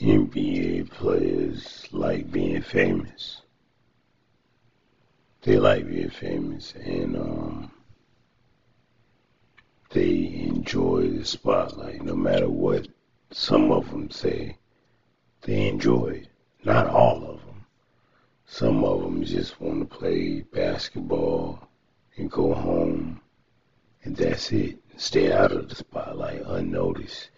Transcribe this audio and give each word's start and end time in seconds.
NBA 0.00 0.90
players 0.90 1.88
like 1.90 2.30
being 2.30 2.62
famous. 2.62 3.42
They 5.42 5.58
like 5.58 5.88
being 5.88 6.10
famous 6.10 6.72
and 6.74 7.16
um, 7.16 7.72
they 9.90 10.44
enjoy 10.46 11.08
the 11.08 11.24
spotlight 11.24 12.02
no 12.02 12.14
matter 12.14 12.48
what 12.48 12.86
some 13.32 13.72
of 13.72 13.90
them 13.90 14.08
say. 14.10 14.56
They 15.40 15.66
enjoy 15.66 16.22
it. 16.22 16.28
Not 16.62 16.86
all 16.86 17.24
of 17.24 17.44
them. 17.44 17.66
Some 18.46 18.84
of 18.84 19.02
them 19.02 19.24
just 19.24 19.60
want 19.60 19.90
to 19.90 19.96
play 19.98 20.42
basketball 20.42 21.68
and 22.16 22.30
go 22.30 22.54
home 22.54 23.20
and 24.04 24.16
that's 24.16 24.52
it. 24.52 24.78
Stay 24.96 25.32
out 25.32 25.50
of 25.50 25.68
the 25.68 25.74
spotlight 25.74 26.42
unnoticed. 26.46 27.30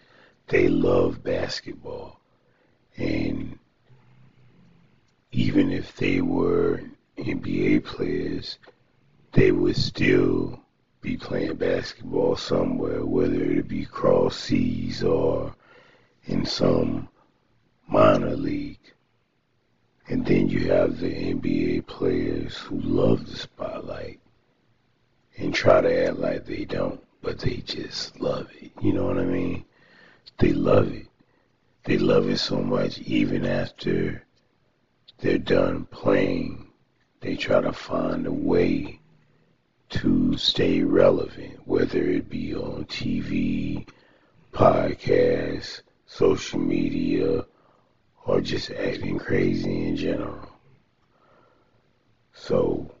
They 0.47 0.67
love 0.67 1.23
basketball. 1.23 2.20
And 2.97 3.57
even 5.31 5.71
if 5.71 5.95
they 5.95 6.21
were 6.21 6.81
NBA 7.17 7.83
players, 7.85 8.57
they 9.31 9.51
would 9.51 9.77
still 9.77 10.59
be 11.01 11.17
playing 11.17 11.55
basketball 11.55 12.35
somewhere, 12.35 13.05
whether 13.05 13.41
it 13.41 13.67
be 13.67 13.85
cross 13.85 14.37
seas 14.37 15.03
or 15.03 15.55
in 16.25 16.45
some 16.45 17.07
minor 17.87 18.35
league. 18.35 18.77
And 20.07 20.25
then 20.25 20.49
you 20.49 20.67
have 20.71 20.99
the 20.99 21.09
NBA 21.09 21.87
players 21.87 22.57
who 22.57 22.79
love 22.81 23.25
the 23.25 23.37
spotlight 23.37 24.19
and 25.37 25.53
try 25.53 25.81
to 25.81 26.07
act 26.07 26.17
like 26.17 26.45
they 26.45 26.65
don't, 26.65 27.01
but 27.21 27.39
they 27.39 27.57
just 27.57 28.19
love 28.19 28.49
it. 28.61 28.71
You 28.81 28.93
know 28.93 29.05
what 29.05 29.17
I 29.17 29.25
mean? 29.25 29.65
They 30.39 30.53
love 30.53 30.91
it. 30.91 31.07
They 31.83 31.97
love 31.97 32.29
it 32.29 32.37
so 32.37 32.61
much 32.61 32.99
even 32.99 33.45
after 33.45 34.23
they're 35.19 35.37
done 35.37 35.85
playing. 35.85 36.71
They 37.21 37.35
try 37.35 37.61
to 37.61 37.73
find 37.73 38.25
a 38.27 38.31
way 38.31 38.99
to 39.89 40.37
stay 40.37 40.81
relevant, 40.83 41.59
whether 41.65 42.01
it 42.01 42.29
be 42.29 42.55
on 42.55 42.85
TV, 42.85 43.87
podcasts, 44.53 45.81
social 46.05 46.59
media, 46.59 47.45
or 48.25 48.41
just 48.41 48.71
acting 48.71 49.17
crazy 49.17 49.87
in 49.87 49.95
general. 49.95 50.49
So 52.33 52.91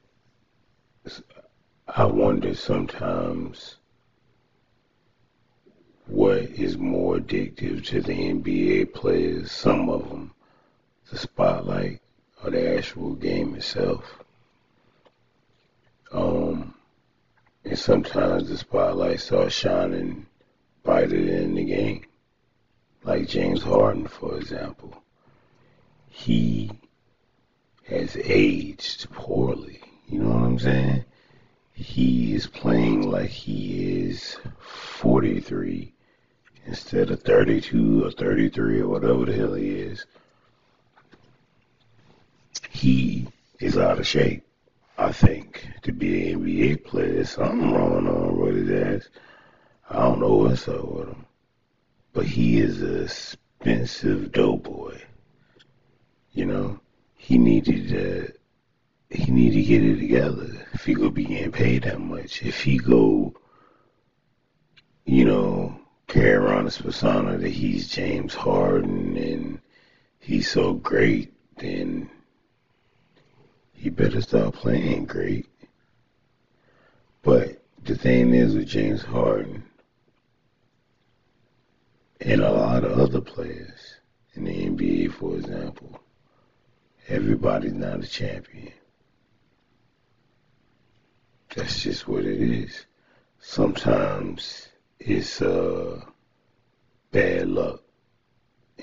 I 1.87 2.05
wonder 2.05 2.55
sometimes 2.55 3.77
what 6.11 6.37
is 6.37 6.77
more 6.77 7.17
addictive 7.17 7.85
to 7.85 8.01
the 8.01 8.13
NBA 8.13 8.93
players, 8.93 9.51
some 9.51 9.89
of 9.89 10.09
them, 10.09 10.33
the 11.09 11.17
spotlight 11.17 12.01
or 12.43 12.51
the 12.51 12.77
actual 12.77 13.15
game 13.15 13.55
itself. 13.55 14.19
Um, 16.11 16.73
and 17.63 17.79
sometimes 17.79 18.49
the 18.49 18.57
spotlight 18.57 19.21
starts 19.21 19.55
shining 19.55 20.25
brighter 20.83 21.25
than 21.25 21.55
the 21.55 21.63
game. 21.63 22.05
Like 23.03 23.27
James 23.27 23.63
Harden, 23.63 24.07
for 24.07 24.37
example. 24.37 25.01
He 26.09 26.71
has 27.85 28.17
aged 28.17 29.09
poorly. 29.11 29.81
You 30.07 30.19
know 30.19 30.29
what 30.29 30.43
I'm 30.43 30.59
saying? 30.59 31.05
he 31.81 32.35
is 32.35 32.47
playing 32.47 33.09
like 33.09 33.29
he 33.29 34.05
is 34.05 34.37
43 34.59 35.91
instead 36.65 37.09
of 37.09 37.21
32 37.23 38.05
or 38.05 38.11
33 38.11 38.81
or 38.81 38.87
whatever 38.87 39.25
the 39.25 39.33
hell 39.33 39.53
he 39.53 39.69
is. 39.69 40.05
He 42.69 43.27
is 43.59 43.77
out 43.77 43.99
of 43.99 44.07
shape, 44.07 44.43
I 44.97 45.11
think, 45.11 45.67
to 45.83 45.91
be 45.91 46.31
an 46.31 46.41
NBA 46.41 46.85
player. 46.85 47.13
there's 47.13 47.31
something 47.31 47.71
wrong 47.71 48.07
on 48.07 48.37
with 48.37 48.55
his 48.55 49.03
ass. 49.03 49.09
I 49.89 49.99
don't 49.99 50.19
know 50.19 50.35
what's 50.35 50.67
up 50.67 50.85
with 50.85 51.07
him. 51.09 51.25
But 52.13 52.25
he 52.25 52.59
is 52.59 52.81
a 52.81 53.03
expensive 53.63 54.31
doughboy. 54.31 54.99
You 56.31 56.45
know, 56.45 56.79
he 57.15 57.37
needed 57.37 57.89
to 57.89 58.33
he 59.15 59.29
need 59.29 59.51
to 59.51 59.61
get 59.61 59.83
it 59.83 59.99
together 59.99 60.65
if 60.73 60.85
he 60.85 60.93
gonna 60.93 61.11
be 61.11 61.25
getting 61.25 61.51
paid 61.51 61.83
that 61.83 61.99
much. 61.99 62.41
If 62.43 62.63
he 62.63 62.77
go, 62.77 63.33
you 65.05 65.25
know, 65.25 65.80
carry 66.11 66.33
around 66.33 66.65
this 66.65 66.81
persona 66.81 67.37
that 67.37 67.49
he's 67.49 67.87
James 67.87 68.35
Harden 68.35 69.15
and 69.15 69.61
he's 70.19 70.51
so 70.51 70.73
great, 70.73 71.31
then 71.55 72.09
he 73.71 73.89
better 73.89 74.19
start 74.19 74.53
playing 74.55 75.05
great. 75.05 75.47
But 77.21 77.63
the 77.85 77.95
thing 77.95 78.33
is 78.33 78.53
with 78.53 78.67
James 78.67 79.01
Harden 79.01 79.63
and 82.19 82.41
a 82.41 82.51
lot 82.51 82.83
of 82.83 82.99
other 82.99 83.21
players 83.21 83.95
in 84.33 84.43
the 84.43 84.65
NBA, 84.65 85.13
for 85.13 85.37
example, 85.37 85.97
everybody's 87.07 87.73
not 87.73 88.03
a 88.03 88.07
champion. 88.07 88.73
That's 91.55 91.81
just 91.81 92.05
what 92.09 92.25
it 92.25 92.41
is. 92.41 92.85
Sometimes 93.39 94.67
it's 95.03 95.41
uh, 95.41 95.99
bad 97.11 97.49
luck, 97.49 97.81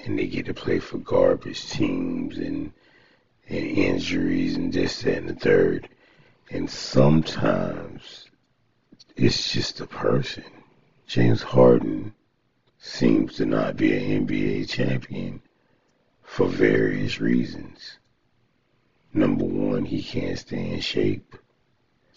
and 0.05 0.19
they 0.19 0.27
get 0.27 0.47
to 0.47 0.55
play 0.55 0.81
for 0.81 0.99
garbage 0.99 1.71
teams 1.71 2.39
and 2.39 2.73
and 3.49 3.65
injuries 3.67 4.57
and 4.57 4.73
this, 4.73 5.03
that, 5.03 5.19
and 5.19 5.29
the 5.29 5.35
third. 5.35 5.89
And 6.51 6.69
sometimes 6.69 8.29
it's 9.17 9.53
just 9.53 9.81
a 9.81 9.87
person. 9.87 10.45
James 11.07 11.43
Harden 11.43 12.15
seems 12.79 13.37
to 13.37 13.47
not 13.47 13.77
be 13.77 13.97
an 13.97 14.27
NBA 14.27 14.69
champion 14.69 15.41
for 16.23 16.47
various 16.47 17.21
reasons. 17.21 17.99
Number 19.15 19.45
one, 19.45 19.85
he 19.85 20.03
can't 20.03 20.39
stay 20.39 20.73
in 20.73 20.81
shape. 20.81 21.37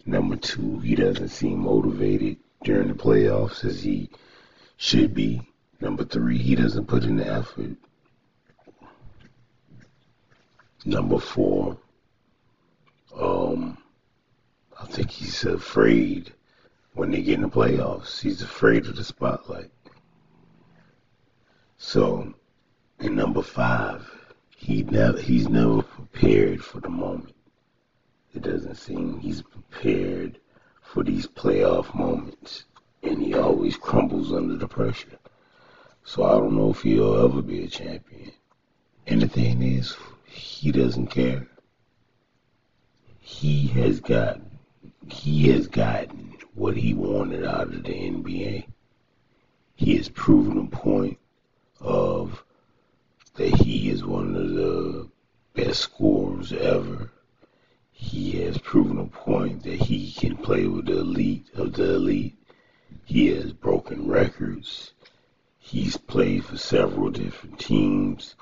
Number 0.06 0.36
two, 0.36 0.80
he 0.80 0.96
doesn't 0.96 1.30
seem 1.30 1.60
motivated 1.60 2.38
during 2.64 2.88
the 2.88 2.94
playoffs 2.94 3.66
as 3.66 3.84
he 3.84 4.10
should 4.78 5.14
be. 5.14 5.42
Number 5.80 6.06
three, 6.06 6.38
he 6.38 6.56
doesn't 6.56 6.88
put 6.88 7.04
in 7.04 7.18
the 7.18 7.26
effort. 7.26 7.76
Number 10.86 11.20
four, 11.20 11.78
um, 13.16 13.78
I 14.80 14.86
think 14.86 15.12
he's 15.12 15.44
afraid 15.44 16.34
when 16.94 17.12
they 17.12 17.22
get 17.22 17.36
in 17.36 17.42
the 17.42 17.50
playoffs. 17.50 18.22
He's 18.22 18.42
afraid 18.42 18.86
of 18.88 18.96
the 18.96 19.04
spotlight. 19.04 19.72
So, 21.78 22.34
and 23.00 23.16
number 23.16 23.42
five, 23.42 24.10
he 24.56 24.84
never 24.84 25.20
he's 25.20 25.50
never 25.50 25.82
prepared 25.82 26.64
for 26.64 26.80
the 26.80 26.90
moment. 26.90 27.36
It 28.34 28.44
doesn't 28.44 28.76
seem 28.76 29.20
he's 29.20 29.42
prepared 29.42 30.40
for 30.92 31.04
these 31.04 31.26
playoff 31.26 31.96
moments, 31.96 32.66
and 33.02 33.22
he 33.24 33.34
always 33.34 33.78
crumbles 33.78 34.34
under 34.34 34.58
the 34.58 34.68
pressure. 34.68 35.18
So 36.04 36.24
I 36.24 36.32
don't 36.32 36.58
know 36.58 36.72
if 36.72 36.82
he'll 36.82 37.24
ever 37.24 37.42
be 37.42 37.64
a 37.64 37.68
champion. 37.68 38.34
And 39.08 39.22
the 39.22 39.28
thing 39.30 39.62
is, 39.62 39.96
he 40.26 40.70
doesn't 40.70 41.08
care. 41.08 41.48
He 43.20 43.68
has 43.68 44.02
got 44.02 44.42
he 45.08 45.50
has 45.50 45.68
gotten 45.68 46.36
what 46.56 46.76
he 46.76 46.94
wanted 46.94 47.46
out 47.46 47.74
of 47.74 47.84
the 47.84 47.94
NBA. 47.94 48.66
He 49.76 49.96
has 49.96 50.10
proven 50.10 50.58
a 50.58 50.68
point 50.68 51.18
of 51.80 52.44
that 53.36 53.56
he 53.62 53.90
is 53.90 54.04
one 54.04 54.36
of 54.36 54.50
the 54.50 55.10
best 55.54 55.80
scorers 55.80 56.52
ever 56.52 57.10
has 58.52 58.62
proven 58.62 59.00
a 59.00 59.06
point 59.06 59.64
that 59.64 59.82
he 59.82 60.12
can 60.12 60.36
play 60.36 60.68
with 60.68 60.86
the 60.88 61.00
elite 61.00 61.48
of 61.54 61.72
the 61.72 61.96
elite. 61.96 62.36
He 63.06 63.28
has 63.28 63.54
broken 63.54 64.10
records. 64.10 64.92
He's 65.58 65.96
played 65.96 66.44
for 66.44 66.58
several 66.58 67.12
different 67.12 67.60
teams. 67.60 68.36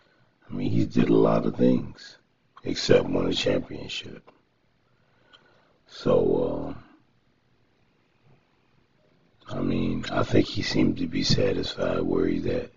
I 0.49 0.53
mean, 0.53 0.71
he 0.71 0.85
did 0.85 1.09
a 1.09 1.13
lot 1.13 1.45
of 1.45 1.57
things 1.57 2.17
except 2.63 3.07
win 3.07 3.27
a 3.27 3.33
championship. 3.33 4.31
So, 5.85 6.75
uh, 9.47 9.55
I 9.55 9.61
mean, 9.61 10.05
I 10.11 10.23
think 10.23 10.47
he 10.47 10.63
seems 10.63 10.99
to 10.99 11.07
be 11.07 11.21
satisfied 11.21 12.01
where 12.01 12.25
he's 12.25 12.47
at. 12.47 12.71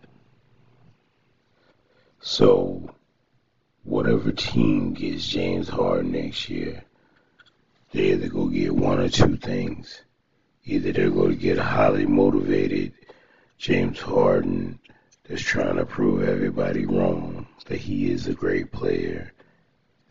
So, 2.21 2.95
whatever 3.85 4.33
team 4.33 4.93
gets 4.93 5.27
James 5.27 5.71
Harden 5.71 6.13
next 6.13 6.51
year, 6.51 6.85
they 7.93 8.13
either 8.13 8.29
go 8.29 8.47
get 8.47 8.75
one 8.75 8.99
or 8.99 9.09
two 9.09 9.37
things. 9.37 10.03
Either 10.65 10.93
they're 10.93 11.11
going 11.11 11.31
to 11.31 11.37
get 11.37 11.59
a 11.59 11.63
highly 11.63 12.07
motivated 12.07 12.93
James 13.59 14.01
Harden 14.01 14.79
is 15.29 15.41
trying 15.41 15.77
to 15.77 15.87
prove 15.87 16.29
everybody 16.29 16.85
wrong 16.85 17.47
that 17.67 17.79
he 17.79 18.11
is 18.11 18.27
a 18.27 18.35
great 18.35 18.73
player, 18.73 19.33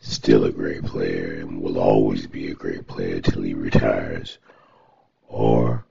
still 0.00 0.44
a 0.44 0.50
great 0.50 0.84
player, 0.84 1.40
and 1.40 1.60
will 1.60 1.78
always 1.78 2.26
be 2.26 2.50
a 2.50 2.54
great 2.54 2.86
player 2.86 3.20
till 3.20 3.42
he 3.42 3.52
retires. 3.52 4.38
Or 5.28 5.84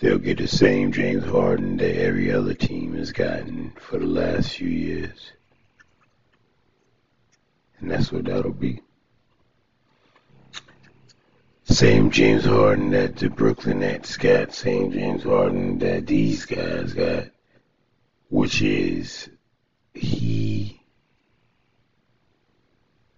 they'll 0.00 0.18
get 0.18 0.38
the 0.38 0.48
same 0.48 0.92
James 0.92 1.24
Harden 1.24 1.76
that 1.76 2.00
every 2.00 2.32
other 2.32 2.54
team 2.54 2.94
has 2.94 3.12
gotten 3.12 3.72
for 3.78 3.98
the 3.98 4.06
last 4.06 4.56
few 4.56 4.68
years. 4.68 5.32
And 7.78 7.90
that's 7.90 8.10
what 8.10 8.24
that'll 8.24 8.52
be. 8.52 8.83
Same 11.74 12.12
James 12.12 12.44
Harden 12.44 12.90
that 12.90 13.16
the 13.16 13.28
Brooklyn 13.28 13.80
Nets 13.80 14.16
got, 14.16 14.54
same 14.54 14.92
James 14.92 15.24
Harden 15.24 15.80
that 15.80 16.06
these 16.06 16.44
guys 16.44 16.92
got, 16.92 17.24
which 18.28 18.62
is 18.62 19.28
he 19.92 20.80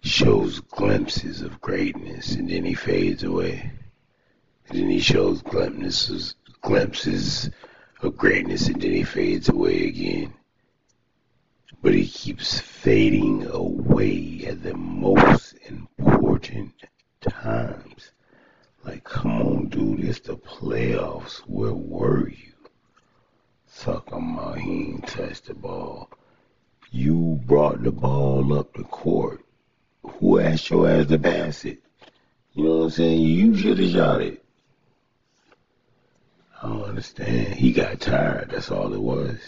shows 0.00 0.61
glimpses 0.61 1.43
of 1.43 1.61
greatness 1.61 2.35
and 2.35 2.49
then 2.49 2.64
he 2.64 2.73
fades 2.73 3.25
away. 3.25 3.73
And 4.69 4.79
then 4.79 4.88
he 4.88 5.00
shows 5.00 5.43
glimpses, 5.43 6.35
glimpses 6.62 7.50
of 8.00 8.17
greatness 8.17 8.69
and 8.69 8.81
then 8.81 8.93
he 8.93 9.02
fades 9.02 9.50
away 9.50 9.87
again. 9.87 10.32
But 11.82 11.93
he 11.93 12.06
keeps 12.06 12.59
fading 12.59 13.49
away 13.49 14.47
at 14.49 14.62
the 14.62 14.75
most 14.75 15.59
important 15.67 16.73
times. 17.20 18.12
Like, 18.87 19.03
come 19.03 19.43
on, 19.43 19.67
dude, 19.67 20.05
it's 20.05 20.21
the 20.21 20.37
playoffs. 20.37 21.38
Where 21.49 21.75
were 21.75 22.29
you? 22.29 22.53
Talking 23.81 24.35
about 24.35 24.59
he 24.59 24.71
ain't 24.71 25.09
touched 25.09 25.47
the 25.47 25.55
ball. 25.55 26.09
You 26.93 27.41
brought 27.44 27.83
the 27.83 27.91
ball 27.91 28.56
up 28.56 28.73
the 28.75 28.85
court. 28.85 29.44
Who 30.05 30.38
asked 30.38 30.71
your 30.71 30.88
ass 30.88 31.09
to 31.09 31.19
pass 31.19 31.65
it? 31.65 31.83
You 32.55 32.65
know 32.65 32.77
what 32.77 32.85
I'm 32.85 32.91
saying? 32.91 33.21
You 33.21 33.56
should 33.56 33.79
have 33.81 33.91
shot 33.91 34.23
it. 34.23 34.44
I 36.62 36.69
don't 36.69 36.85
understand. 36.85 37.55
He 37.55 37.73
got 37.73 38.00
tired. 38.00 38.50
That's 38.50 38.71
all 38.71 38.94
it 38.94 39.03
was. 39.03 39.41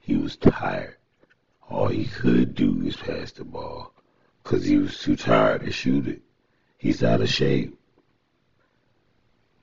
He 0.00 0.16
was 0.16 0.34
tired. 0.36 0.96
All 1.70 1.86
he 1.86 2.06
could 2.06 2.56
do 2.56 2.72
was 2.72 2.96
pass 2.96 3.30
the 3.30 3.44
ball 3.44 3.94
because 4.42 4.64
he 4.64 4.76
was 4.76 4.98
too 4.98 5.14
tired 5.14 5.64
to 5.64 5.70
shoot 5.70 6.08
it. 6.08 6.20
He's 6.78 7.04
out 7.04 7.20
of 7.20 7.28
shape. 7.28 7.78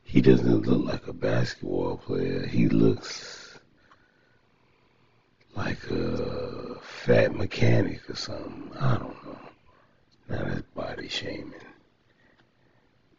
He 0.10 0.22
doesn't 0.22 0.66
look 0.66 0.86
like 0.92 1.08
a 1.08 1.14
basketball 1.14 1.98
player. 1.98 2.44
He 2.48 2.68
looks 2.68 3.60
like 5.56 5.78
a 5.92 6.80
fat 6.82 7.36
mechanic 7.36 8.10
or 8.10 8.16
something. 8.16 8.72
I 8.80 8.98
don't 8.98 9.24
know. 9.24 9.40
Not 10.28 10.48
as 10.48 10.62
body 10.74 11.08
shaming. 11.10 11.54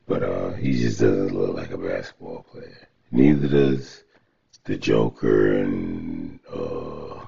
But 0.09 0.25
uh, 0.25 0.51
he 0.55 0.73
just 0.73 0.99
doesn't 0.99 1.33
look 1.33 1.55
like 1.55 1.71
a 1.71 1.79
basketball 1.79 2.45
player. 2.51 2.89
Neither 3.13 3.47
does 3.47 4.03
the 4.65 4.77
Joker 4.77 5.59
and 5.59 6.41
uh, 6.53 7.25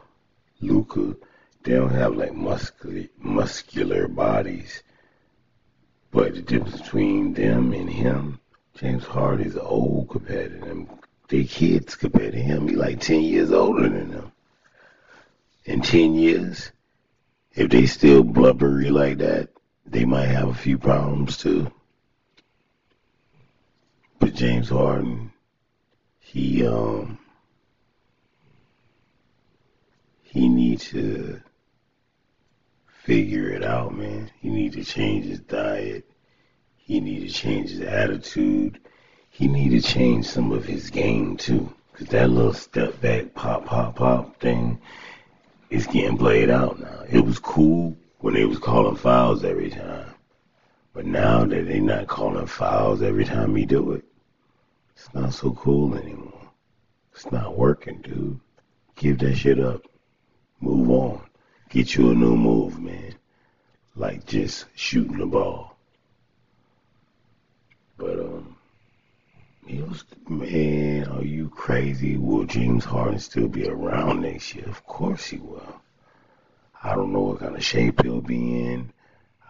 Luka. 0.60 1.14
They 1.62 1.74
don't 1.74 1.90
have 1.90 2.16
like 2.16 2.34
muscular 2.34 3.06
muscular 3.16 4.08
bodies. 4.08 4.82
But 6.10 6.34
the 6.34 6.42
difference 6.42 6.80
between 6.80 7.34
them 7.34 7.72
and 7.72 7.88
him 7.88 8.40
James 8.82 9.04
Harden's 9.04 9.56
old 9.56 10.08
compared 10.08 10.60
to 10.60 10.66
them. 10.66 10.88
They 11.28 11.44
kids 11.44 11.94
compared 11.94 12.32
to 12.32 12.40
him. 12.40 12.66
He 12.66 12.74
like 12.74 13.00
10 13.00 13.20
years 13.20 13.52
older 13.52 13.88
than 13.88 14.10
them. 14.10 14.32
In 15.64 15.82
10 15.82 16.14
years, 16.14 16.72
if 17.52 17.70
they 17.70 17.86
still 17.86 18.24
blubbery 18.24 18.90
like 18.90 19.18
that, 19.18 19.50
they 19.86 20.04
might 20.04 20.26
have 20.26 20.48
a 20.48 20.54
few 20.54 20.78
problems 20.78 21.36
too. 21.36 21.70
But 24.18 24.34
James 24.34 24.68
Harden, 24.68 25.32
he 26.18 26.66
um 26.66 27.18
he 30.22 30.48
needs 30.48 30.88
to 30.88 31.40
figure 33.04 33.48
it 33.50 33.62
out, 33.62 33.94
man. 33.94 34.30
He 34.40 34.50
needs 34.50 34.74
to 34.74 34.84
change 34.84 35.26
his 35.26 35.40
diet. 35.40 36.11
He 36.92 37.00
needed 37.00 37.28
to 37.30 37.34
change 37.34 37.70
his 37.70 37.80
attitude. 37.80 38.78
He 39.30 39.48
needed 39.48 39.82
to 39.82 39.88
change 39.88 40.26
some 40.26 40.52
of 40.52 40.66
his 40.66 40.90
game 40.90 41.38
too. 41.38 41.72
Cause 41.94 42.08
that 42.08 42.28
little 42.28 42.52
step 42.52 43.00
back, 43.00 43.32
pop, 43.32 43.64
pop, 43.64 43.96
pop 43.96 44.38
thing 44.40 44.78
is 45.70 45.86
getting 45.86 46.18
played 46.18 46.50
out 46.50 46.78
now. 46.78 47.02
It 47.08 47.24
was 47.24 47.38
cool 47.38 47.96
when 48.18 48.34
they 48.34 48.44
was 48.44 48.58
calling 48.58 48.96
fouls 48.96 49.42
every 49.42 49.70
time. 49.70 50.12
But 50.92 51.06
now 51.06 51.46
that 51.46 51.66
they 51.66 51.80
not 51.80 52.08
calling 52.08 52.44
fouls 52.44 53.00
every 53.00 53.24
time 53.24 53.56
he 53.56 53.64
do 53.64 53.92
it, 53.92 54.04
it's 54.94 55.08
not 55.14 55.32
so 55.32 55.52
cool 55.52 55.94
anymore. 55.94 56.50
It's 57.14 57.32
not 57.32 57.56
working, 57.56 58.02
dude. 58.02 58.38
Give 58.96 59.18
that 59.20 59.36
shit 59.36 59.58
up. 59.58 59.86
Move 60.60 60.90
on. 60.90 61.22
Get 61.70 61.94
you 61.94 62.10
a 62.10 62.14
new 62.14 62.36
move, 62.36 62.78
man. 62.78 63.14
Like 63.96 64.26
just 64.26 64.66
shooting 64.74 65.16
the 65.16 65.24
ball. 65.24 65.71
But 68.02 68.18
um, 68.18 68.56
he 69.64 69.80
was 69.80 70.02
man. 70.28 71.06
Are 71.06 71.22
you 71.22 71.48
crazy? 71.50 72.16
Will 72.16 72.44
James 72.44 72.84
Harden 72.84 73.20
still 73.20 73.46
be 73.46 73.68
around 73.68 74.22
next 74.22 74.56
year? 74.56 74.68
Of 74.68 74.84
course 74.84 75.26
he 75.26 75.36
will. 75.38 75.80
I 76.82 76.96
don't 76.96 77.12
know 77.12 77.20
what 77.20 77.38
kind 77.38 77.54
of 77.54 77.62
shape 77.62 78.02
he'll 78.02 78.20
be 78.20 78.64
in. 78.64 78.92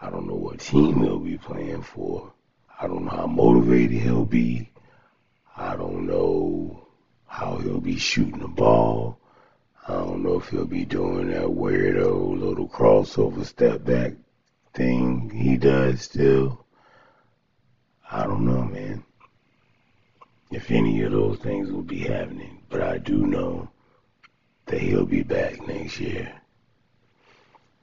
I 0.03 0.11
don't 0.11 0.27
know 0.27 0.35
what 0.35 0.61
team 0.61 1.01
he'll 1.01 1.19
be 1.19 1.39
playing 1.39 1.81
for. 1.81 2.31
I 2.79 2.89
don't 2.89 3.07
know 3.07 3.13
how 3.13 3.27
motivated 3.27 4.03
he'll 4.03 4.27
be. 4.27 4.69
I 5.57 5.75
don't 5.75 6.07
know 6.07 6.87
how 7.27 7.57
he'll 7.57 7.81
be 7.81 7.97
shooting 7.97 8.41
the 8.41 8.49
ball. 8.49 9.19
I 9.89 9.95
don't 9.95 10.23
know 10.23 10.39
if 10.39 10.51
he'll 10.51 10.67
be 10.67 10.85
doing 10.85 11.31
that 11.31 11.47
weirdo 11.47 12.39
little 12.39 12.69
crossover 12.69 13.47
step 13.47 13.83
back 13.83 14.13
thing 14.75 15.31
he 15.31 15.57
does 15.57 16.03
still. 16.03 16.67
I 18.15 18.25
don't 18.25 18.45
know, 18.45 18.63
man, 18.65 19.03
if 20.51 20.71
any 20.71 21.01
of 21.01 21.13
those 21.13 21.39
things 21.39 21.73
will 21.73 21.83
be 21.83 22.01
happening, 22.01 22.63
but 22.69 22.83
I 22.83 22.99
do 22.99 23.27
know 23.27 23.71
that 24.67 24.83
he'll 24.83 25.07
be 25.07 25.23
back 25.23 25.67
next 25.67 25.99
year. 25.99 26.31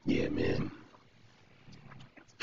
Yeah, 0.06 0.30
man. 0.30 0.70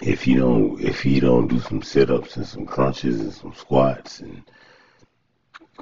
If 0.02 0.26
you 0.26 0.40
don't, 0.40 0.80
if 0.80 1.00
he 1.00 1.20
don't 1.20 1.46
do 1.46 1.60
some 1.60 1.80
sit-ups 1.80 2.36
and 2.36 2.44
some 2.44 2.66
crunches 2.66 3.20
and 3.20 3.32
some 3.32 3.54
squats 3.54 4.18
and 4.18 4.42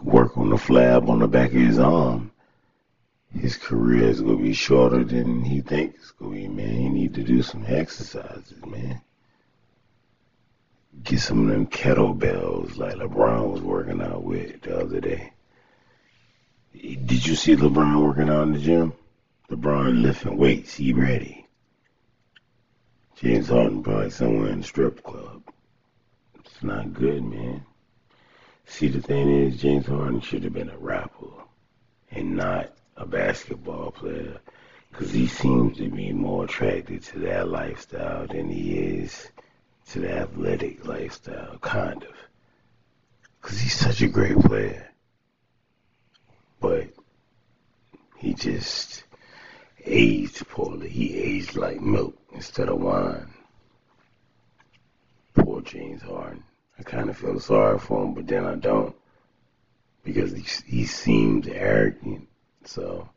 work 0.02 0.37
on 0.37 0.50
the 0.50 0.56
flab 0.56 1.08
on 1.08 1.20
the 1.20 1.26
back 1.26 1.52
of 1.52 1.61
his 1.61 1.78
arm, 1.78 2.30
his 3.32 3.56
career 3.56 4.11
is 4.11 4.20
gonna 4.20 4.37
be 4.37 4.52
shorter 4.52 5.04
than 5.04 5.42
he 5.42 5.62
thinks 5.62 6.02
it's 6.02 6.11
gonna 6.11 6.32
be. 6.32 6.49
Man, 6.49 6.68
he 6.68 6.88
need 6.90 7.14
to 7.14 7.23
do 7.23 7.40
some 7.40 7.64
exercises, 7.66 8.62
man 8.66 9.00
get 11.02 11.20
some 11.20 11.48
of 11.48 11.52
them 11.52 11.66
kettlebells 11.66 12.76
like 12.76 12.94
LeBron 12.94 13.52
was 13.52 13.62
working 13.62 14.00
out 14.00 14.22
with 14.22 14.62
the 14.62 14.78
other 14.78 15.00
day. 15.00 15.32
Did 16.72 17.26
you 17.26 17.34
see 17.34 17.56
LeBron 17.56 18.04
working 18.04 18.28
out 18.28 18.44
in 18.44 18.52
the 18.52 18.58
gym? 18.58 18.92
LeBron 19.50 20.02
lifting 20.02 20.36
weights, 20.36 20.76
he 20.76 20.92
ready. 20.92 21.46
James 23.16 23.48
Harden 23.48 23.82
probably 23.82 24.10
somewhere 24.10 24.50
in 24.50 24.60
the 24.60 24.66
strip 24.66 25.02
club. 25.02 25.42
It's 26.40 26.62
not 26.62 26.92
good, 26.92 27.22
man. 27.22 27.64
See, 28.66 28.88
the 28.88 29.00
thing 29.00 29.30
is, 29.30 29.60
James 29.60 29.86
Harden 29.86 30.20
should 30.20 30.44
have 30.44 30.52
been 30.52 30.70
a 30.70 30.78
rapper 30.78 31.44
and 32.10 32.36
not 32.36 32.74
a 32.96 33.06
basketball 33.06 33.90
player 33.90 34.40
because 34.90 35.12
he 35.12 35.26
seems 35.26 35.76
to 35.76 35.88
be 35.90 36.12
more 36.12 36.44
attracted 36.44 37.02
to 37.02 37.18
that 37.20 37.48
lifestyle 37.48 38.26
than 38.26 38.48
he 38.48 38.78
is 38.78 39.30
to 39.90 40.00
the 40.00 40.10
athletic 40.10 40.86
lifestyle, 40.86 41.58
kind 41.58 42.02
of. 42.02 42.14
Because 43.40 43.60
he's 43.60 43.74
such 43.74 44.00
a 44.02 44.08
great 44.08 44.38
player. 44.38 44.90
But 46.60 46.88
he 48.16 48.34
just 48.34 49.04
aged 49.84 50.48
poorly. 50.48 50.88
He 50.88 51.18
aged 51.18 51.56
like 51.56 51.80
milk 51.80 52.16
instead 52.32 52.68
of 52.68 52.80
wine. 52.80 53.28
Poor 55.34 55.60
James 55.60 56.02
Harden. 56.02 56.42
I 56.78 56.82
kind 56.82 57.10
of 57.10 57.16
feel 57.16 57.38
sorry 57.38 57.78
for 57.78 58.02
him, 58.04 58.14
but 58.14 58.26
then 58.26 58.46
I 58.46 58.54
don't. 58.54 58.94
Because 60.02 60.32
he, 60.32 60.44
he 60.66 60.86
seems 60.86 61.46
arrogant. 61.48 62.28
So, 62.64 63.08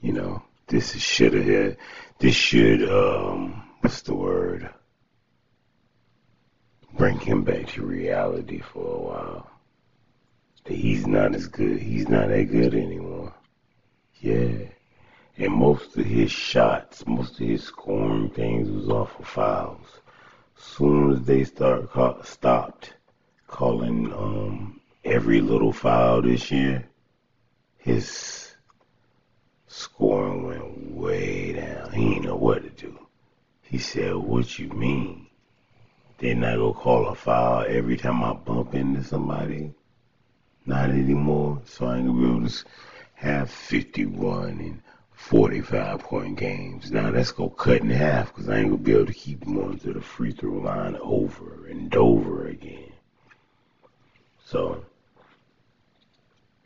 you 0.00 0.12
know, 0.12 0.42
this 0.66 0.94
is 0.94 1.02
should 1.02 1.34
have, 1.34 1.76
this 2.18 2.34
should, 2.34 2.88
um, 2.90 3.62
what's 3.80 4.02
the 4.02 4.14
word? 4.14 4.70
Bring 6.94 7.18
him 7.18 7.42
back 7.42 7.66
to 7.68 7.84
reality 7.84 8.60
for 8.60 8.94
a 8.94 9.00
while. 9.00 9.50
That 10.64 10.74
he's 10.74 11.06
not 11.06 11.34
as 11.34 11.46
good. 11.46 11.80
He's 11.80 12.08
not 12.08 12.28
that 12.28 12.44
good 12.44 12.74
anymore. 12.74 13.34
Yeah. 14.20 14.66
And 15.38 15.52
most 15.54 15.96
of 15.96 16.04
his 16.04 16.30
shots, 16.30 17.06
most 17.06 17.40
of 17.40 17.46
his 17.46 17.64
scoring 17.64 18.30
things 18.30 18.70
was 18.70 18.88
off 18.88 19.18
of 19.18 19.26
fouls. 19.26 20.00
Soon 20.56 21.12
as 21.12 21.22
they 21.22 21.44
start 21.44 21.90
call, 21.90 22.22
stopped 22.22 22.94
calling 23.46 24.12
um, 24.12 24.80
every 25.04 25.40
little 25.40 25.72
foul 25.72 26.20
this 26.20 26.50
year, 26.50 26.86
his 27.78 28.52
scoring 29.66 30.46
went 30.46 30.94
way 30.94 31.54
down. 31.54 31.92
He 31.92 32.10
didn't 32.10 32.24
know 32.24 32.36
what 32.36 32.62
to 32.62 32.70
do. 32.70 32.98
He 33.62 33.78
said, 33.78 34.14
"What 34.16 34.58
you 34.58 34.68
mean? 34.68 35.29
They 36.20 36.34
not 36.34 36.56
gonna 36.58 36.74
call 36.74 37.08
a 37.08 37.14
foul 37.14 37.64
every 37.66 37.96
time 37.96 38.22
I 38.22 38.34
bump 38.34 38.74
into 38.74 39.02
somebody? 39.02 39.72
Not 40.66 40.90
anymore. 40.90 41.62
So 41.64 41.86
I 41.86 41.96
ain't 41.96 42.08
gonna 42.08 42.20
be 42.20 42.26
able 42.28 42.46
to 42.46 42.64
have 43.14 43.50
51 43.50 44.60
and 44.60 44.82
45 45.12 45.98
point 46.00 46.38
games. 46.38 46.90
Now 46.90 47.10
that's 47.10 47.32
gonna 47.32 47.48
cut 47.48 47.80
in 47.80 47.88
half 47.88 48.34
because 48.34 48.50
I 48.50 48.58
ain't 48.58 48.68
gonna 48.68 48.82
be 48.82 48.92
able 48.92 49.06
to 49.06 49.14
keep 49.14 49.46
going 49.46 49.78
to 49.78 49.94
the 49.94 50.00
free 50.02 50.32
throw 50.32 50.58
line 50.58 50.98
over 51.00 51.66
and 51.68 51.94
over 51.96 52.48
again. 52.48 52.92
So 54.44 54.84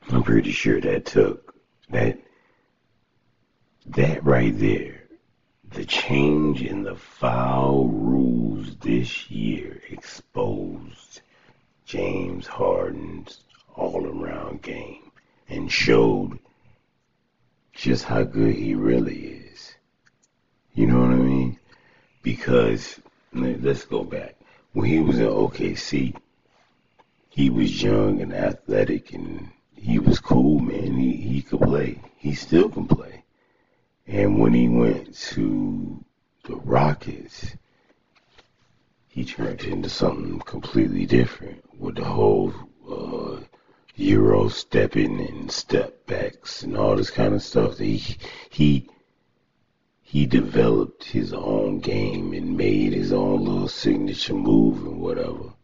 I'm 0.09 0.25
pretty 0.25 0.51
sure 0.51 0.81
that 0.81 1.07
took 1.07 1.55
that 1.91 2.19
that 3.87 4.25
right 4.25 4.59
there, 4.59 5.04
the 5.75 5.85
change 5.85 6.63
in 6.63 6.85
the 6.85 6.95
foul 6.95 7.89
rules 7.89 8.77
this 8.77 9.29
year 9.29 9.83
exposed 9.91 11.21
James 11.85 12.47
Harden's 12.47 13.41
all 13.75 14.07
around 14.07 14.63
game 14.63 15.11
and 15.49 15.71
showed 15.71 16.39
just 17.73 18.05
how 18.05 18.23
good 18.23 18.55
he 18.55 18.77
really 18.77 19.49
is. 19.53 19.75
You 20.75 20.87
know 20.87 21.01
what 21.01 21.11
I 21.11 21.17
mean? 21.17 21.59
Because 22.23 23.01
let's 23.33 23.85
go 23.85 24.05
back. 24.05 24.37
When 24.75 24.89
he 24.89 25.01
was 25.01 25.19
in 25.19 25.27
OKC, 25.27 26.15
he 27.31 27.51
was 27.51 27.83
young 27.83 28.21
and 28.23 28.33
athletic 28.33 29.13
and 29.13 29.51
he 29.75 29.99
was 29.99 30.21
cool, 30.21 30.61
man. 30.61 30.97
He 30.97 31.17
he 31.17 31.43
could 31.43 31.61
play. 31.61 32.01
He 32.17 32.35
still 32.35 32.69
can 32.69 32.87
play. 32.87 33.14
And 34.07 34.39
when 34.39 34.53
he 34.53 34.69
went 34.69 35.15
to 35.15 36.05
the 36.45 36.57
Rockets, 36.57 37.57
he 39.09 39.25
turned 39.25 39.63
into 39.63 39.89
something 39.89 40.41
completely 40.41 41.07
different 41.07 41.65
with 41.81 41.97
the 41.97 42.05
whole 42.05 42.53
uh, 42.89 43.41
Euro 43.97 44.49
stepping 44.49 45.21
and 45.21 45.51
step 45.51 46.07
backs 46.07 46.63
and 46.63 46.77
all 46.77 46.97
this 46.97 47.11
kind 47.11 47.33
of 47.33 47.43
stuff. 47.43 47.79
He 47.79 48.19
he 48.51 48.91
he 50.03 50.27
developed 50.27 51.05
his 51.05 51.33
own 51.33 51.81
game 51.81 52.35
and 52.35 52.57
made 52.57 52.93
his 52.93 53.13
own 53.13 53.45
little 53.45 53.69
signature 53.69 54.35
move 54.35 54.85
and 54.85 55.01
whatever. 55.01 55.55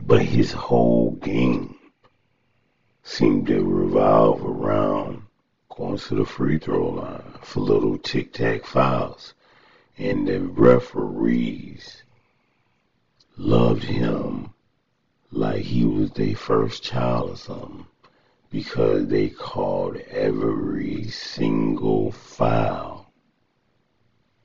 But 0.00 0.22
his 0.22 0.52
whole 0.52 1.12
game 1.12 1.76
seemed 3.02 3.48
to 3.48 3.64
revolve 3.64 4.44
around 4.44 5.22
going 5.80 5.96
to 5.96 6.14
the 6.14 6.24
free 6.26 6.58
throw 6.58 6.90
line 6.90 7.32
for 7.40 7.60
little 7.60 7.96
tic 7.96 8.34
tac 8.34 8.66
fouls. 8.66 9.32
And 9.96 10.28
the 10.28 10.38
referees 10.38 12.02
loved 13.38 13.84
him 13.84 14.52
like 15.32 15.62
he 15.62 15.86
was 15.86 16.10
their 16.10 16.36
first 16.36 16.82
child 16.82 17.30
or 17.30 17.36
something 17.36 17.86
because 18.50 19.06
they 19.06 19.30
called 19.30 19.96
every 20.10 21.04
single 21.04 22.12
foul 22.12 23.10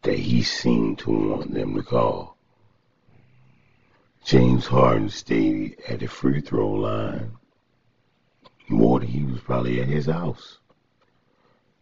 that 0.04 0.18
he 0.18 0.42
seemed 0.42 1.00
to 1.00 1.12
want 1.12 1.54
them 1.54 1.76
to 1.76 1.84
call. 1.84 2.38
James 4.24 4.68
Harden 4.68 5.10
stayed 5.10 5.82
at 5.90 6.00
the 6.00 6.08
free 6.08 6.40
throw 6.40 6.72
line 6.72 7.34
more 8.70 9.02
than 9.02 9.10
he 9.10 9.26
was 9.26 9.42
probably 9.42 9.82
at 9.82 9.88
his 9.88 10.06
house. 10.06 10.60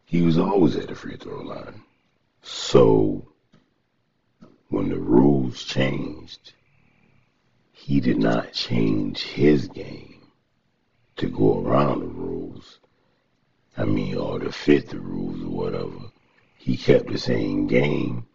He 0.05 0.21
was 0.21 0.37
always 0.37 0.75
at 0.75 0.89
the 0.89 0.95
free 0.95 1.15
throw 1.15 1.41
line. 1.41 1.81
So 2.41 3.27
when 4.69 4.89
the 4.89 4.99
rules 4.99 5.63
changed, 5.63 6.53
he 7.71 7.99
did 7.99 8.17
not 8.17 8.53
change 8.53 9.23
his 9.23 9.67
game 9.67 10.27
to 11.15 11.29
go 11.29 11.63
around 11.63 12.01
the 12.01 12.07
rules. 12.07 12.79
I 13.77 13.85
mean, 13.85 14.17
or 14.17 14.39
to 14.39 14.51
fit 14.51 14.89
the 14.89 14.99
rules 14.99 15.41
or 15.41 15.49
whatever. 15.49 16.11
He 16.57 16.77
kept 16.77 17.07
the 17.07 17.17
same 17.17 17.67
game, 17.67 18.27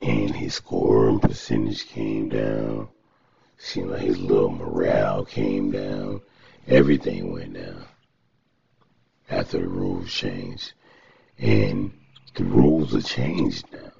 and 0.00 0.34
his 0.34 0.54
scoring 0.54 1.18
percentage 1.18 1.86
came 1.86 2.28
down. 2.28 2.88
Seemed 3.58 3.90
like 3.90 4.02
his 4.02 4.18
little 4.18 4.50
morale 4.50 5.24
came 5.24 5.70
down. 5.70 6.20
Everything 6.66 7.32
went 7.32 7.54
down 7.54 7.86
after 9.28 9.58
the 9.58 9.68
rules 9.68 10.12
changed. 10.12 10.72
And 11.38 11.92
the 12.34 12.44
rules 12.44 12.94
are 12.94 13.02
changed 13.02 13.66
now. 13.72 13.92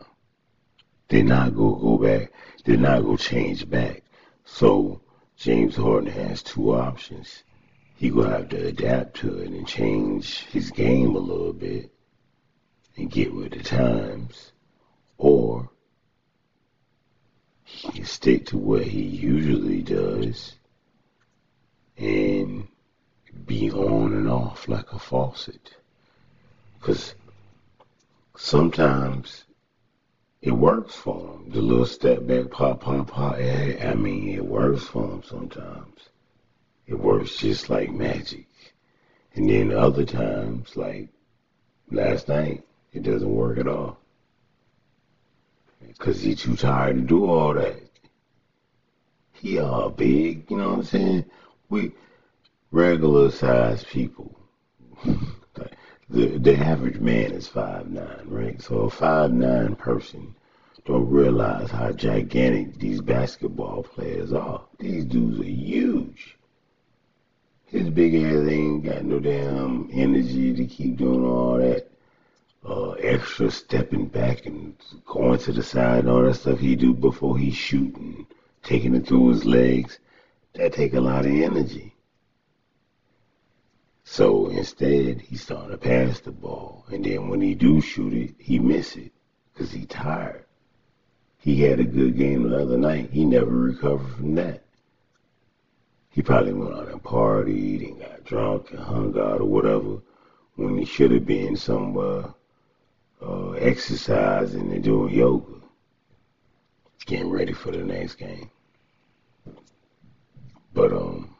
They're 1.08 1.22
not 1.22 1.54
gonna 1.54 1.80
go 1.80 1.98
back. 1.98 2.32
They're 2.64 2.76
not 2.76 3.02
gonna 3.02 3.16
change 3.16 3.68
back. 3.68 4.02
So 4.44 5.00
James 5.36 5.76
Harden 5.76 6.12
has 6.12 6.42
two 6.42 6.74
options. 6.74 7.44
He 7.96 8.10
will 8.10 8.28
have 8.28 8.48
to 8.50 8.66
adapt 8.66 9.16
to 9.18 9.38
it 9.38 9.50
and 9.50 9.66
change 9.66 10.44
his 10.46 10.70
game 10.70 11.14
a 11.14 11.18
little 11.18 11.52
bit 11.52 11.92
and 12.96 13.10
get 13.10 13.34
with 13.34 13.52
the 13.52 13.62
times, 13.62 14.52
or 15.18 15.70
he 17.64 17.90
can 17.90 18.04
stick 18.04 18.46
to 18.46 18.58
what 18.58 18.82
he 18.82 19.02
usually 19.02 19.82
does 19.82 20.56
and 21.96 22.68
be 23.46 23.70
on 23.70 24.12
and 24.12 24.28
off 24.28 24.68
like 24.68 24.92
a 24.92 24.98
faucet. 24.98 25.74
Because 26.78 27.14
sometimes 28.36 29.44
it 30.42 30.52
works 30.52 30.94
for 30.94 31.20
them. 31.20 31.50
The 31.50 31.60
little 31.60 31.86
step 31.86 32.26
back, 32.26 32.50
pop, 32.50 32.80
pop, 32.80 33.08
pop. 33.08 33.34
I 33.36 33.94
mean, 33.94 34.28
it 34.28 34.44
works 34.44 34.84
for 34.84 35.08
them 35.08 35.22
sometimes. 35.22 36.10
It 36.86 36.94
works 36.94 37.36
just 37.36 37.70
like 37.70 37.90
magic. 37.90 38.46
And 39.34 39.48
then 39.48 39.72
other 39.72 40.04
times, 40.04 40.76
like 40.76 41.08
last 41.90 42.28
night, 42.28 42.62
it 42.92 43.02
doesn't 43.02 43.28
work 43.28 43.58
at 43.58 43.66
all. 43.66 43.98
Because 45.86 46.20
he's 46.20 46.42
too 46.42 46.56
tired 46.56 46.96
to 46.96 47.02
do 47.02 47.26
all 47.26 47.54
that. 47.54 47.80
He 49.32 49.58
all 49.58 49.90
big, 49.90 50.50
you 50.50 50.56
know 50.56 50.70
what 50.70 50.78
I'm 50.78 50.84
saying? 50.84 51.24
We 51.68 51.92
regular 52.74 53.30
sized 53.30 53.86
people. 53.86 54.36
the 56.10 56.38
the 56.38 56.56
average 56.56 56.98
man 56.98 57.30
is 57.30 57.46
five 57.46 57.88
nine, 57.88 58.24
right? 58.26 58.60
So 58.60 58.80
a 58.80 58.90
five 58.90 59.32
nine 59.32 59.76
person 59.76 60.34
don't 60.84 61.08
realize 61.08 61.70
how 61.70 61.92
gigantic 61.92 62.80
these 62.80 63.00
basketball 63.00 63.84
players 63.84 64.32
are. 64.32 64.64
These 64.80 65.04
dudes 65.04 65.38
are 65.38 65.44
huge. 65.44 66.36
His 67.66 67.90
big 67.90 68.16
ass 68.16 68.48
ain't 68.48 68.84
got 68.84 69.04
no 69.04 69.20
damn 69.20 69.88
energy 69.92 70.52
to 70.52 70.66
keep 70.66 70.96
doing 70.96 71.24
all 71.24 71.58
that 71.58 71.88
uh, 72.68 72.90
extra 72.92 73.52
stepping 73.52 74.06
back 74.06 74.46
and 74.46 74.74
going 75.06 75.38
to 75.38 75.52
the 75.52 75.62
side 75.62 76.00
and 76.00 76.10
all 76.10 76.24
that 76.24 76.34
stuff 76.34 76.58
he 76.58 76.74
do 76.74 76.92
before 76.92 77.38
he 77.38 77.52
shooting, 77.52 78.26
taking 78.64 78.96
it 78.96 79.06
through 79.06 79.28
his 79.28 79.44
legs. 79.44 80.00
That 80.54 80.72
take 80.72 80.94
a 80.94 81.00
lot 81.00 81.24
of 81.24 81.32
energy. 81.32 81.93
So 84.04 84.48
instead, 84.48 85.22
he 85.22 85.36
started 85.36 85.70
to 85.70 85.78
pass 85.78 86.20
the 86.20 86.30
ball. 86.30 86.84
And 86.92 87.04
then 87.04 87.28
when 87.28 87.40
he 87.40 87.54
do 87.54 87.80
shoot 87.80 88.12
it, 88.12 88.34
he 88.38 88.58
miss 88.58 88.96
it 88.96 89.12
because 89.52 89.72
he 89.72 89.86
tired. 89.86 90.44
He 91.38 91.62
had 91.62 91.80
a 91.80 91.84
good 91.84 92.16
game 92.16 92.48
the 92.48 92.62
other 92.62 92.78
night. 92.78 93.10
He 93.10 93.24
never 93.24 93.50
recovered 93.50 94.14
from 94.14 94.34
that. 94.36 94.64
He 96.10 96.22
probably 96.22 96.52
went 96.52 96.74
out 96.74 96.88
and 96.88 97.02
partied 97.02 97.88
and 97.88 97.98
got 97.98 98.24
drunk 98.24 98.70
and 98.70 98.80
hung 98.80 99.18
out 99.18 99.40
or 99.40 99.46
whatever 99.46 99.98
when 100.54 100.78
he 100.78 100.84
should 100.84 101.10
have 101.10 101.26
been 101.26 101.56
somewhere 101.56 102.32
uh, 103.20 103.50
exercising 103.52 104.72
and 104.72 104.84
doing 104.84 105.12
yoga, 105.12 105.60
getting 107.06 107.30
ready 107.30 107.52
for 107.52 107.72
the 107.72 107.78
next 107.78 108.14
game. 108.14 108.50
But 110.72 110.92
um, 110.92 111.33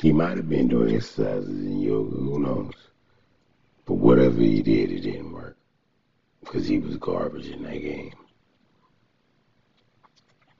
he 0.00 0.12
might 0.12 0.36
have 0.36 0.48
been 0.48 0.68
doing 0.68 0.94
exercises 0.94 1.48
and 1.48 1.82
yoga, 1.82 2.16
who 2.16 2.38
knows? 2.38 2.72
But 3.84 3.94
whatever 3.94 4.40
he 4.40 4.62
did, 4.62 4.90
it 4.90 5.00
didn't 5.00 5.32
work 5.32 5.56
because 6.40 6.66
he 6.66 6.78
was 6.78 6.96
garbage 6.96 7.48
in 7.48 7.62
that 7.64 7.82
game. 7.82 8.14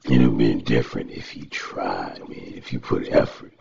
It 0.04 0.10
would 0.10 0.20
have 0.20 0.38
been 0.38 0.64
different 0.64 1.10
if 1.10 1.30
he 1.30 1.46
tried, 1.46 2.20
man. 2.28 2.52
If 2.54 2.68
he 2.68 2.78
put 2.78 3.08
effort, 3.08 3.52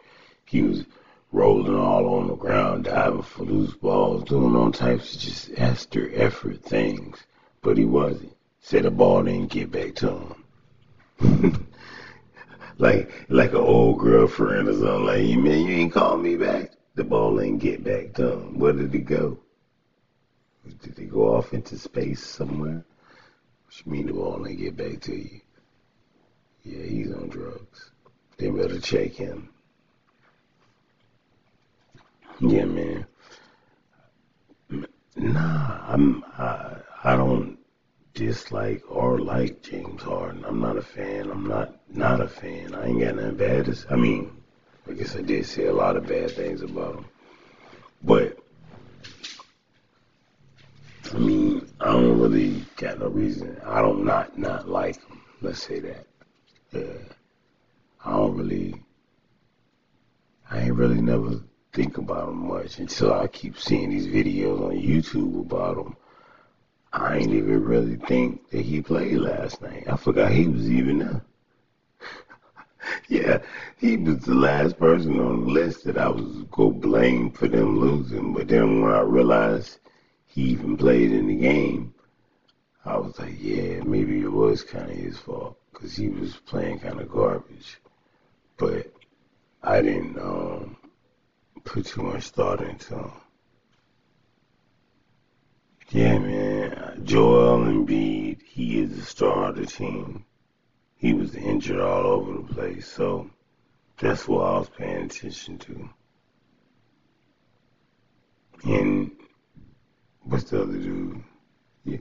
he 0.46 0.62
was 0.62 0.86
rolling 1.32 1.76
all 1.76 2.08
on 2.16 2.28
the 2.28 2.36
ground, 2.36 2.86
diving 2.86 3.22
for 3.22 3.44
loose 3.44 3.74
balls, 3.76 4.24
doing 4.24 4.56
all 4.56 4.72
types 4.72 5.14
of 5.14 5.22
just 5.22 5.52
extra 5.56 6.12
effort 6.14 6.62
things. 6.64 7.24
But 7.62 7.78
he 7.78 7.86
wasn't. 7.86 8.36
Said 8.62 8.84
the 8.84 8.92
ball 8.92 9.24
didn't 9.24 9.52
get 9.52 9.72
back 9.72 9.96
to 9.96 10.34
him. 11.20 11.66
like 12.80 13.12
like 13.30 13.52
an 13.52 13.58
old 13.58 14.00
girlfriend 14.00 14.68
or 14.68 14.74
something. 14.74 15.06
Like, 15.06 15.24
you 15.24 15.40
man, 15.40 15.68
you 15.68 15.76
ain't 15.76 15.94
call 15.94 16.18
me 16.18 16.36
back. 16.36 16.72
The 16.96 17.04
ball 17.04 17.40
ain't 17.40 17.60
get 17.60 17.84
back 17.84 18.14
to 18.16 18.34
him. 18.34 18.58
Where 18.58 18.74
did 18.74 18.96
it 18.96 19.06
go? 19.06 19.40
Did 20.82 20.98
it 20.98 21.12
go 21.12 21.36
off 21.36 21.54
into 21.54 21.78
space 21.78 22.26
somewhere? 22.26 22.84
You 23.86 23.92
mean 23.92 24.08
the 24.08 24.14
ball 24.14 24.46
ain't 24.48 24.60
get 24.60 24.76
back 24.76 25.00
to 25.02 25.16
you? 25.16 25.42
Yeah, 26.64 26.84
he's 26.84 27.14
on 27.14 27.30
drugs. 27.30 27.92
They 28.38 28.50
better 28.50 28.80
check 28.80 29.14
him. 29.14 29.50
Yeah, 32.40 32.66
man. 32.66 33.06
Nah, 35.16 35.80
I'm 35.88 36.24
I, 36.38 36.78
I 37.04 37.16
don't 37.16 37.59
dislike 38.20 38.84
or 38.90 39.18
like 39.18 39.64
James 39.64 40.02
Harden. 40.02 40.44
I'm 40.44 40.60
not 40.60 40.76
a 40.76 40.82
fan. 40.82 41.32
I'm 41.32 41.48
not 41.48 41.80
not 41.90 42.20
a 42.20 42.28
fan. 42.28 42.76
I 42.76 42.88
ain't 42.88 43.00
got 43.00 43.16
nothing 43.16 43.38
bad 43.38 43.66
to 43.66 43.76
say. 43.76 43.88
I 43.90 43.96
mean, 43.96 44.30
I 44.90 44.92
guess 44.92 45.16
I 45.16 45.22
did 45.22 45.46
say 45.46 45.68
a 45.68 45.74
lot 45.74 45.96
of 45.96 46.06
bad 46.06 46.32
things 46.32 46.62
about 46.62 46.96
him. 46.96 47.06
But 48.04 48.38
I 51.14 51.18
mean, 51.18 51.66
I 51.80 51.94
don't 51.94 52.20
really 52.20 52.66
got 52.76 53.00
no 53.00 53.08
reason. 53.08 53.56
I 53.66 53.82
don't 53.82 54.04
not 54.04 54.38
not 54.38 54.68
like 54.68 54.98
him. 55.08 55.22
Let's 55.42 55.64
say 55.64 55.80
that. 55.80 56.06
Yeah. 56.74 57.02
I 58.04 58.12
don't 58.12 58.36
really 58.36 58.84
I 60.52 60.60
ain't 60.60 60.76
really 60.76 61.02
never 61.02 61.40
think 61.72 61.98
about 61.98 62.30
him 62.30 62.50
much 62.50 62.80
until 62.80 63.14
I 63.14 63.28
keep 63.28 63.58
seeing 63.58 63.92
these 63.92 64.08
videos 64.08 64.62
on 64.62 64.76
YouTube 64.76 65.40
about 65.40 65.78
him. 65.78 65.96
I 66.92 67.18
ain't 67.18 67.34
even 67.34 67.64
really 67.64 67.98
think 67.98 68.50
that 68.50 68.62
he 68.62 68.82
played 68.82 69.18
last 69.18 69.62
night. 69.62 69.84
I 69.88 69.96
forgot 69.96 70.32
he 70.32 70.48
was 70.48 70.70
even 70.70 71.00
there. 71.00 71.22
yeah, 73.10 73.40
he 73.78 73.98
was 73.98 74.20
the 74.26 74.34
last 74.34 74.80
person 74.80 75.20
on 75.20 75.42
the 75.42 75.52
list 75.52 75.84
that 75.84 75.98
I 75.98 76.10
was 76.10 76.44
go 76.52 76.72
blame 76.72 77.32
for 77.32 77.48
them 77.48 77.80
losing. 77.80 78.34
But 78.34 78.48
then 78.48 78.82
when 78.82 78.92
I 78.92 79.02
realized 79.02 79.80
he 80.26 80.44
even 80.44 80.78
played 80.78 81.12
in 81.12 81.28
the 81.28 81.36
game, 81.36 81.94
I 82.86 82.98
was 82.98 83.20
like, 83.20 83.36
yeah, 83.40 83.82
maybe 83.84 84.22
it 84.22 84.32
was 84.32 84.64
kind 84.64 84.90
of 84.90 84.98
his 84.98 85.20
fault 85.20 85.60
because 85.72 85.96
he 85.96 86.10
was 86.10 86.38
playing 86.38 86.80
kind 86.80 87.00
of 87.00 87.10
garbage. 87.10 87.80
But 88.58 88.92
I 89.62 89.82
didn't 89.82 90.18
um, 90.18 90.76
put 91.64 91.86
too 91.86 92.02
much 92.02 92.30
thought 92.30 92.62
into 92.62 92.96
him. 92.96 93.12
Yeah, 95.92 96.20
man. 96.20 96.59
Joel 97.04 97.60
Embiid, 97.66 98.42
he 98.42 98.82
is 98.82 98.96
the 98.96 99.02
star 99.02 99.50
of 99.50 99.56
the 99.56 99.66
team. 99.66 100.26
He 100.96 101.14
was 101.14 101.34
injured 101.36 101.80
all 101.80 102.06
over 102.06 102.34
the 102.34 102.54
place, 102.54 102.88
so 102.88 103.30
that's 104.00 104.28
what 104.28 104.46
I 104.46 104.60
was 104.60 104.70
paying 104.70 105.06
attention 105.06 105.58
to. 105.60 105.90
And 108.64 109.12
what's 110.24 110.50
the 110.50 110.64
other 110.64 110.78
dude? 110.78 111.24
Yeah. 111.86 112.00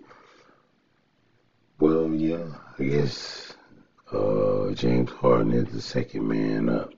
Well, 1.79 2.09
yeah, 2.11 2.47
I 2.79 2.83
guess 2.83 3.55
uh, 4.11 4.73
James 4.73 5.11
Harden 5.11 5.53
is 5.53 5.73
the 5.73 5.81
second 5.81 6.27
man 6.27 6.69
up, 6.69 6.93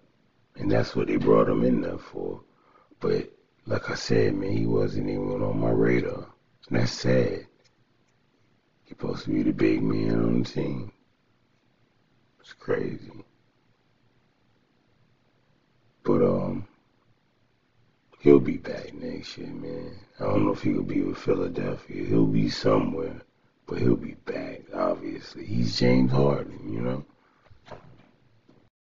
and 0.56 0.70
that's 0.70 0.96
what 0.96 1.08
they 1.08 1.16
brought 1.16 1.48
him 1.48 1.64
in 1.64 1.82
there 1.82 1.98
for. 1.98 2.40
But 2.98 3.30
like 3.66 3.90
I 3.90 3.94
said, 3.94 4.34
man, 4.34 4.56
he 4.56 4.66
wasn't 4.66 5.10
even 5.10 5.42
on 5.42 5.60
my 5.60 5.70
radar. 5.70 6.26
And 6.68 6.80
that's 6.80 6.92
sad. 6.92 7.46
Supposed 8.90 9.24
to 9.24 9.30
be 9.30 9.44
the 9.44 9.52
big 9.52 9.82
man 9.84 10.20
on 10.20 10.42
the 10.42 10.48
team. 10.48 10.90
It's 12.40 12.52
crazy. 12.52 13.24
But 16.02 16.22
um 16.22 16.66
he'll 18.18 18.40
be 18.40 18.56
back 18.56 18.92
next 18.92 19.38
year, 19.38 19.46
man. 19.46 19.96
I 20.18 20.24
don't 20.24 20.44
know 20.44 20.52
if 20.52 20.62
he'll 20.62 20.82
be 20.82 21.02
with 21.02 21.18
Philadelphia. 21.18 22.04
He'll 22.04 22.26
be 22.26 22.50
somewhere. 22.50 23.22
But 23.66 23.78
he'll 23.78 23.94
be 23.94 24.16
back, 24.26 24.62
obviously. 24.74 25.46
He's 25.46 25.78
James 25.78 26.10
Harden, 26.10 26.72
you 26.72 26.80
know? 26.80 27.04